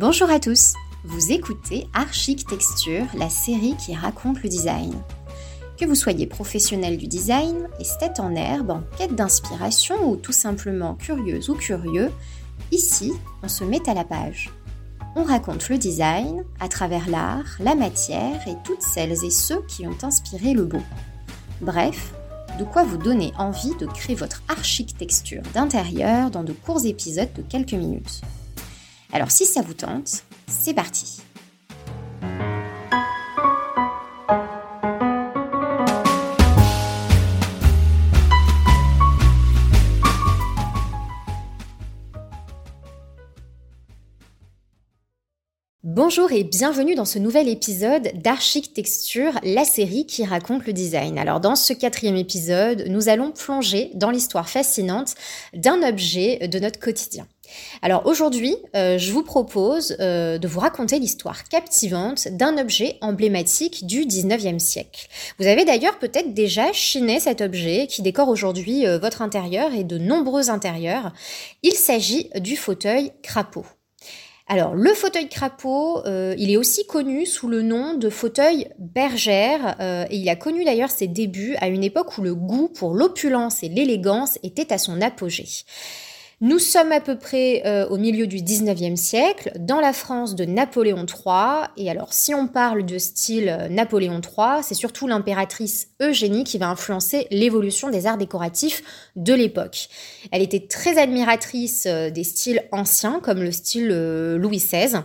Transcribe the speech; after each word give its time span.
Bonjour 0.00 0.30
à 0.30 0.38
tous, 0.38 0.74
vous 1.02 1.32
écoutez 1.32 1.88
Architecture, 1.92 3.04
la 3.14 3.28
série 3.28 3.74
qui 3.84 3.96
raconte 3.96 4.40
le 4.44 4.48
design. 4.48 4.94
Que 5.76 5.86
vous 5.86 5.96
soyez 5.96 6.28
professionnel 6.28 6.98
du 6.98 7.08
design, 7.08 7.68
esthète 7.80 8.20
en 8.20 8.32
herbe, 8.36 8.70
en 8.70 8.82
quête 8.96 9.16
d'inspiration 9.16 10.08
ou 10.08 10.14
tout 10.14 10.30
simplement 10.30 10.94
curieuse 10.94 11.50
ou 11.50 11.56
curieux, 11.56 12.12
ici, 12.70 13.12
on 13.42 13.48
se 13.48 13.64
met 13.64 13.90
à 13.90 13.94
la 13.94 14.04
page. 14.04 14.50
On 15.16 15.24
raconte 15.24 15.68
le 15.68 15.78
design 15.78 16.44
à 16.60 16.68
travers 16.68 17.10
l'art, 17.10 17.56
la 17.58 17.74
matière 17.74 18.46
et 18.46 18.54
toutes 18.62 18.82
celles 18.82 19.24
et 19.24 19.30
ceux 19.30 19.62
qui 19.66 19.84
ont 19.84 19.98
inspiré 20.04 20.52
le 20.54 20.64
beau. 20.64 20.82
Bref, 21.60 22.14
de 22.56 22.62
quoi 22.62 22.84
vous 22.84 22.98
donner 22.98 23.32
envie 23.36 23.74
de 23.80 23.86
créer 23.86 24.14
votre 24.14 24.44
architecture 24.46 25.42
d'intérieur 25.54 26.30
dans 26.30 26.44
de 26.44 26.52
courts 26.52 26.86
épisodes 26.86 27.32
de 27.34 27.42
quelques 27.42 27.72
minutes. 27.72 28.22
Alors 29.12 29.30
si 29.30 29.46
ça 29.46 29.62
vous 29.62 29.74
tente, 29.74 30.22
c'est 30.46 30.74
parti 30.74 31.20
Bonjour 45.90 46.32
et 46.32 46.44
bienvenue 46.44 46.94
dans 46.94 47.06
ce 47.06 47.18
nouvel 47.18 47.48
épisode 47.48 48.10
d'Architecture, 48.16 49.32
la 49.42 49.64
série 49.64 50.04
qui 50.04 50.22
raconte 50.22 50.66
le 50.66 50.74
design. 50.74 51.18
Alors 51.18 51.40
dans 51.40 51.56
ce 51.56 51.72
quatrième 51.72 52.16
épisode, 52.16 52.84
nous 52.88 53.08
allons 53.08 53.30
plonger 53.30 53.90
dans 53.94 54.10
l'histoire 54.10 54.50
fascinante 54.50 55.14
d'un 55.54 55.82
objet 55.82 56.46
de 56.46 56.58
notre 56.58 56.78
quotidien. 56.78 57.26
Alors 57.80 58.04
aujourd'hui, 58.04 58.54
euh, 58.76 58.98
je 58.98 59.10
vous 59.12 59.22
propose 59.22 59.96
euh, 59.98 60.36
de 60.36 60.46
vous 60.46 60.60
raconter 60.60 60.98
l'histoire 60.98 61.44
captivante 61.44 62.28
d'un 62.32 62.58
objet 62.58 62.98
emblématique 63.00 63.86
du 63.86 64.02
19e 64.02 64.58
siècle. 64.58 65.08
Vous 65.38 65.46
avez 65.46 65.64
d'ailleurs 65.64 65.98
peut-être 65.98 66.34
déjà 66.34 66.70
chiné 66.74 67.18
cet 67.18 67.40
objet 67.40 67.86
qui 67.86 68.02
décore 68.02 68.28
aujourd'hui 68.28 68.86
euh, 68.86 68.98
votre 68.98 69.22
intérieur 69.22 69.72
et 69.72 69.84
de 69.84 69.96
nombreux 69.96 70.50
intérieurs. 70.50 71.14
Il 71.62 71.72
s'agit 71.72 72.28
du 72.38 72.56
fauteuil 72.56 73.10
crapaud. 73.22 73.64
Alors, 74.50 74.74
le 74.74 74.94
fauteuil 74.94 75.28
crapaud, 75.28 76.02
euh, 76.06 76.34
il 76.38 76.50
est 76.50 76.56
aussi 76.56 76.86
connu 76.86 77.26
sous 77.26 77.48
le 77.48 77.60
nom 77.60 77.92
de 77.92 78.08
fauteuil 78.08 78.70
bergère, 78.78 79.76
euh, 79.78 80.06
et 80.08 80.16
il 80.16 80.28
a 80.30 80.36
connu 80.36 80.64
d'ailleurs 80.64 80.90
ses 80.90 81.06
débuts 81.06 81.54
à 81.60 81.68
une 81.68 81.84
époque 81.84 82.16
où 82.16 82.22
le 82.22 82.34
goût 82.34 82.68
pour 82.68 82.94
l'opulence 82.94 83.62
et 83.62 83.68
l'élégance 83.68 84.38
était 84.42 84.72
à 84.72 84.78
son 84.78 85.02
apogée. 85.02 85.48
Nous 86.40 86.60
sommes 86.60 86.92
à 86.92 87.00
peu 87.00 87.18
près 87.18 87.66
euh, 87.66 87.88
au 87.88 87.96
milieu 87.96 88.28
du 88.28 88.36
19e 88.36 88.94
siècle, 88.94 89.50
dans 89.58 89.80
la 89.80 89.92
France 89.92 90.36
de 90.36 90.44
Napoléon 90.44 91.04
III. 91.04 91.66
Et 91.76 91.90
alors, 91.90 92.12
si 92.12 92.32
on 92.32 92.46
parle 92.46 92.86
de 92.86 92.96
style 92.96 93.48
euh, 93.48 93.68
Napoléon 93.68 94.20
III, 94.20 94.62
c'est 94.62 94.76
surtout 94.76 95.08
l'impératrice 95.08 95.88
Eugénie 96.00 96.44
qui 96.44 96.56
va 96.58 96.68
influencer 96.68 97.26
l'évolution 97.32 97.90
des 97.90 98.06
arts 98.06 98.18
décoratifs 98.18 99.10
de 99.16 99.34
l'époque. 99.34 99.88
Elle 100.30 100.42
était 100.42 100.68
très 100.68 100.96
admiratrice 100.96 101.86
euh, 101.86 102.10
des 102.10 102.22
styles 102.22 102.62
anciens, 102.70 103.18
comme 103.20 103.42
le 103.42 103.50
style 103.50 103.88
Louis 104.36 104.58
XVI 104.58 105.00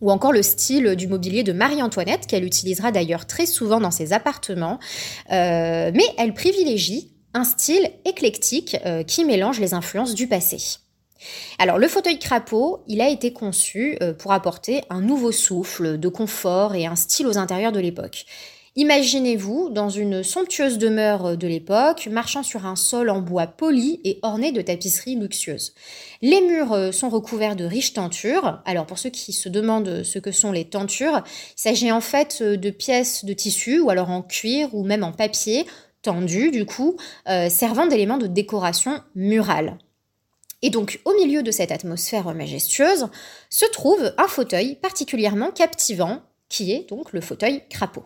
ou 0.00 0.10
encore 0.10 0.32
le 0.32 0.42
style 0.42 0.96
du 0.96 1.06
mobilier 1.06 1.44
de 1.44 1.52
Marie-Antoinette, 1.52 2.26
qu'elle 2.26 2.44
utilisera 2.44 2.90
d'ailleurs 2.90 3.26
très 3.26 3.46
souvent 3.46 3.78
dans 3.78 3.92
ses 3.92 4.12
appartements. 4.12 4.80
mais 5.30 6.02
elle 6.18 6.34
privilégie 6.34 7.11
un 7.34 7.44
style 7.44 7.90
éclectique 8.04 8.76
euh, 8.86 9.02
qui 9.02 9.24
mélange 9.24 9.60
les 9.60 9.74
influences 9.74 10.14
du 10.14 10.26
passé. 10.26 10.58
Alors 11.58 11.78
le 11.78 11.88
fauteuil 11.88 12.18
crapaud, 12.18 12.82
il 12.88 13.00
a 13.00 13.08
été 13.08 13.32
conçu 13.32 13.96
euh, 14.02 14.12
pour 14.12 14.32
apporter 14.32 14.82
un 14.90 15.00
nouveau 15.00 15.32
souffle 15.32 15.98
de 15.98 16.08
confort 16.08 16.74
et 16.74 16.86
un 16.86 16.96
style 16.96 17.26
aux 17.26 17.38
intérieurs 17.38 17.72
de 17.72 17.80
l'époque. 17.80 18.26
Imaginez-vous 18.74 19.68
dans 19.68 19.90
une 19.90 20.22
somptueuse 20.22 20.78
demeure 20.78 21.36
de 21.36 21.46
l'époque, 21.46 22.08
marchant 22.10 22.42
sur 22.42 22.64
un 22.64 22.74
sol 22.74 23.10
en 23.10 23.20
bois 23.20 23.46
poli 23.46 24.00
et 24.02 24.18
orné 24.22 24.50
de 24.50 24.62
tapisseries 24.62 25.16
luxueuses. 25.16 25.74
Les 26.22 26.40
murs 26.40 26.72
euh, 26.72 26.90
sont 26.90 27.10
recouverts 27.10 27.54
de 27.54 27.66
riches 27.66 27.92
tentures. 27.92 28.62
Alors 28.64 28.86
pour 28.86 28.98
ceux 28.98 29.10
qui 29.10 29.34
se 29.34 29.50
demandent 29.50 30.02
ce 30.04 30.18
que 30.18 30.32
sont 30.32 30.52
les 30.52 30.64
tentures, 30.64 31.22
il 31.26 31.60
s'agit 31.60 31.92
en 31.92 32.00
fait 32.00 32.42
de 32.42 32.70
pièces 32.70 33.24
de 33.24 33.34
tissu 33.34 33.78
ou 33.78 33.90
alors 33.90 34.10
en 34.10 34.22
cuir 34.22 34.74
ou 34.74 34.84
même 34.84 35.04
en 35.04 35.12
papier 35.12 35.66
tendu 36.02 36.50
du 36.50 36.66
coup, 36.66 36.96
euh, 37.28 37.48
servant 37.48 37.86
d'élément 37.86 38.18
de 38.18 38.26
décoration 38.26 39.00
murale. 39.14 39.78
Et 40.62 40.70
donc 40.70 41.00
au 41.04 41.14
milieu 41.14 41.42
de 41.42 41.50
cette 41.50 41.72
atmosphère 41.72 42.32
majestueuse 42.34 43.08
se 43.50 43.66
trouve 43.66 44.12
un 44.18 44.28
fauteuil 44.28 44.76
particulièrement 44.76 45.50
captivant, 45.50 46.22
qui 46.48 46.72
est 46.72 46.88
donc 46.88 47.12
le 47.12 47.20
fauteuil 47.20 47.62
crapaud. 47.68 48.04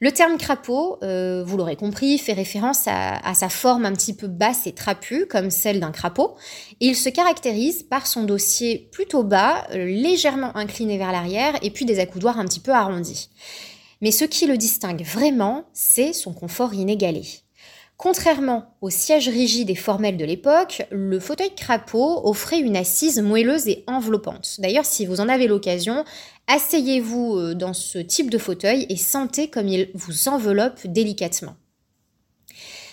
Le 0.00 0.12
terme 0.12 0.38
crapaud, 0.38 0.98
euh, 1.02 1.44
vous 1.44 1.56
l'aurez 1.56 1.76
compris, 1.76 2.16
fait 2.18 2.32
référence 2.32 2.84
à, 2.86 3.34
sa 3.34 3.48
forme 3.48 3.84
un 3.84 3.92
petit 3.92 4.14
peu 4.14 4.26
basse 4.26 4.66
et 4.66 4.72
trapue, 4.72 5.26
comme 5.28 5.50
celle 5.50 5.80
d'un 5.80 5.90
crapaud. 5.90 6.36
Et 6.80 6.86
il 6.86 6.96
se 6.96 7.10
caractérise 7.10 7.82
par 7.82 8.06
son 8.06 8.24
dossier 8.24 8.88
plutôt 8.92 9.22
bas, 9.22 9.66
euh, 9.72 9.84
légèrement 9.84 10.56
incliné 10.56 10.96
vers 10.96 11.12
l'arrière, 11.12 11.54
et 11.62 11.70
puis 11.70 11.84
des 11.84 11.98
accoudoirs 11.98 12.38
un 12.38 12.46
petit 12.46 12.60
peu 12.60 12.72
arrondis. 12.72 13.28
Mais 14.00 14.10
ce 14.10 14.24
qui 14.24 14.46
le 14.46 14.56
distingue 14.56 15.02
vraiment, 15.02 15.64
c'est 15.72 16.12
son 16.12 16.32
confort 16.32 16.74
inégalé. 16.74 17.22
Contrairement 18.02 18.74
au 18.80 18.88
siège 18.88 19.28
rigide 19.28 19.68
et 19.68 19.74
formel 19.74 20.16
de 20.16 20.24
l'époque, 20.24 20.86
le 20.90 21.20
fauteuil 21.20 21.54
crapaud 21.54 22.22
offrait 22.24 22.58
une 22.58 22.76
assise 22.76 23.20
moelleuse 23.20 23.68
et 23.68 23.84
enveloppante. 23.86 24.56
D'ailleurs, 24.58 24.86
si 24.86 25.04
vous 25.04 25.20
en 25.20 25.28
avez 25.28 25.46
l'occasion, 25.46 26.06
asseyez-vous 26.46 27.36
euh, 27.36 27.54
dans 27.54 27.74
ce 27.74 27.98
type 27.98 28.30
de 28.30 28.38
fauteuil 28.38 28.86
et 28.88 28.96
sentez 28.96 29.48
comme 29.48 29.68
il 29.68 29.90
vous 29.92 30.28
enveloppe 30.28 30.86
délicatement. 30.86 31.56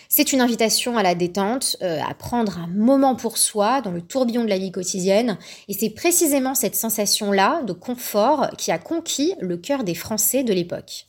C'est 0.09 0.31
une 0.31 0.41
invitation 0.41 0.97
à 0.97 1.03
la 1.03 1.16
détente, 1.16 1.75
euh, 1.81 2.00
à 2.07 2.13
prendre 2.13 2.59
un 2.59 2.68
moment 2.68 3.16
pour 3.16 3.38
soi 3.38 3.81
dans 3.81 3.91
le 3.91 4.01
tourbillon 4.01 4.44
de 4.44 4.50
la 4.50 4.57
vie 4.57 4.72
quotidienne. 4.72 5.38
Et 5.68 5.73
c'est 5.73 5.90
précisément 5.90 6.56
cette 6.56 6.75
sensation-là 6.75 7.62
de 7.63 7.73
confort 7.73 8.50
qui 8.57 8.72
a 8.72 8.78
conquis 8.78 9.34
le 9.40 9.57
cœur 9.57 9.84
des 9.84 9.95
Français 9.95 10.44
de 10.44 10.53
l'époque. 10.53 11.07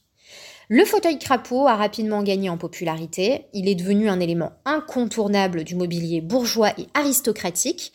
Le 0.71 0.85
fauteuil 0.85 1.19
crapaud 1.19 1.67
a 1.67 1.77
rapidement 1.77 2.23
gagné 2.23 2.51
en 2.51 2.59
popularité. 2.59 3.47
Il 3.55 3.69
est 3.69 3.75
devenu 3.75 4.11
un 4.11 4.21
élément 4.21 4.53
incontournable 4.67 5.65
du 5.65 5.77
mobilier 5.77 6.21
bourgeois 6.21 6.73
et 6.79 6.89
aristocratique. 6.93 7.93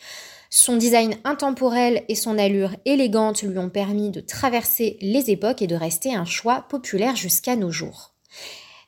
Son 0.50 0.76
design 0.76 1.16
intemporel 1.24 2.02
et 2.08 2.14
son 2.14 2.38
allure 2.38 2.74
élégante 2.84 3.42
lui 3.42 3.58
ont 3.58 3.70
permis 3.70 4.10
de 4.10 4.20
traverser 4.20 4.96
les 5.00 5.30
époques 5.30 5.62
et 5.62 5.66
de 5.66 5.76
rester 5.76 6.14
un 6.14 6.24
choix 6.24 6.64
populaire 6.68 7.14
jusqu'à 7.14 7.54
nos 7.54 7.70
jours. 7.70 8.14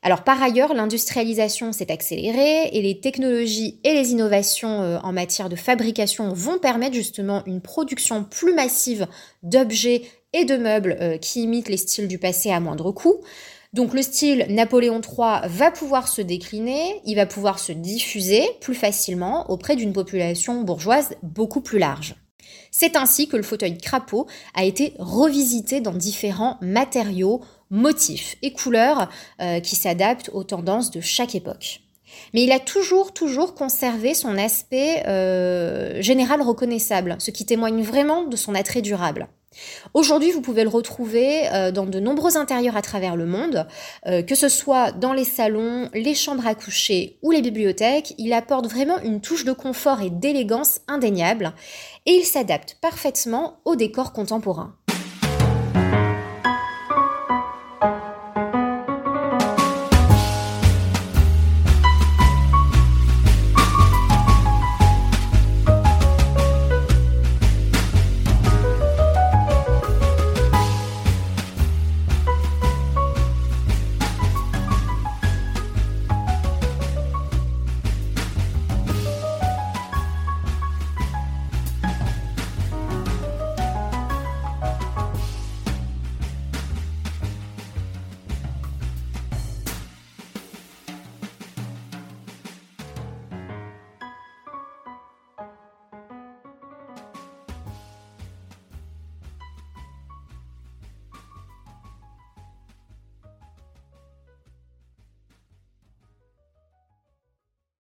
Alors 0.06 0.22
par 0.22 0.41
ailleurs, 0.41 0.72
l'industrialisation 0.72 1.72
s'est 1.72 1.91
accélérée 1.91 2.69
et 2.69 2.81
les 2.81 3.00
technologies 3.00 3.81
et 3.83 3.93
les 3.93 4.12
innovations 4.12 4.81
euh, 4.81 4.99
en 5.03 5.12
matière 5.12 5.49
de 5.49 5.56
fabrication 5.56 6.33
vont 6.33 6.61
permettre 6.61 6.94
justement 6.94 7.43
une 7.44 7.61
production 7.61 8.22
plus 8.22 8.55
massive 8.55 9.09
d'objets 9.43 10.03
et 10.33 10.45
de 10.45 10.56
meubles 10.56 10.97
euh, 11.00 11.19
qui 11.19 11.43
imitent 11.43 11.69
les 11.69 11.77
styles 11.77 12.06
du 12.06 12.19
passé 12.19 12.53
à 12.53 12.61
moindre 12.61 12.93
coût. 12.93 13.16
Donc 13.72 13.95
le 13.95 14.03
style 14.03 14.47
Napoléon 14.49 15.00
III 15.00 15.49
va 15.49 15.72
pouvoir 15.72 16.06
se 16.06 16.22
décliner, 16.22 17.00
il 17.05 17.16
va 17.16 17.27
pouvoir 17.27 17.59
se 17.59 17.72
diffuser 17.72 18.49
plus 18.61 18.77
facilement 18.77 19.50
auprès 19.50 19.75
d'une 19.75 19.93
population 19.93 20.62
bourgeoise 20.62 21.16
beaucoup 21.25 21.62
plus 21.62 21.81
large. 21.81 22.15
C'est 22.71 22.95
ainsi 22.95 23.27
que 23.27 23.37
le 23.37 23.43
fauteuil 23.43 23.77
crapaud 23.77 24.27
a 24.55 24.65
été 24.65 24.93
revisité 24.99 25.81
dans 25.81 25.95
différents 25.95 26.59
matériaux, 26.61 27.41
motifs 27.71 28.37
et 28.43 28.53
couleurs 28.53 29.09
euh, 29.41 29.60
qui 29.60 29.77
s'adaptent 29.77 30.31
aux 30.32 30.44
tendances 30.44 30.91
de 30.91 31.00
chaque 31.00 31.34
époque. 31.34 31.81
Mais 32.32 32.44
il 32.44 32.53
a 32.53 32.60
toujours, 32.60 33.12
toujours 33.12 33.54
conservé 33.54 34.15
son 34.15 34.39
aspect 34.39 35.03
euh, 35.07 36.01
général 36.01 36.41
reconnaissable, 36.41 37.16
ce 37.18 37.30
qui 37.30 37.45
témoigne 37.45 37.83
vraiment 37.83 38.24
de 38.24 38.36
son 38.36 38.54
attrait 38.54 38.83
durable. 38.83 39.28
Aujourd'hui, 39.95 40.33
vous 40.33 40.42
pouvez 40.42 40.65
le 40.65 40.68
retrouver 40.68 41.48
euh, 41.53 41.72
dans 41.72 41.86
de 41.86 41.98
nombreux 41.98 42.36
intérieurs 42.36 42.77
à 42.77 42.83
travers 42.83 43.16
le 43.16 43.24
monde, 43.24 43.66
que 44.04 44.34
ce 44.34 44.48
soit 44.51 44.92
dans 44.92 45.15
les 45.15 45.24
salons, 45.24 45.89
les 45.95 46.15
chambres 46.15 46.47
à 46.47 46.54
coucher 46.54 47.18
ou 47.22 47.30
les 47.30 47.41
bibliothèques. 47.41 48.15
Il 48.18 48.33
apporte 48.34 48.66
vraiment 48.66 48.98
une 49.01 49.21
touche 49.21 49.45
de 49.45 49.53
confort 49.53 50.03
et 50.03 50.10
d'élégance 50.10 50.80
indéniable 50.89 51.54
et 52.04 52.13
il 52.13 52.24
s'adapte 52.24 52.77
parfaitement 52.80 53.60
au 53.65 53.77
décor 53.77 54.13
contemporain. 54.13 54.77